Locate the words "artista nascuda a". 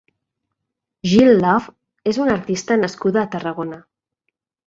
2.37-3.29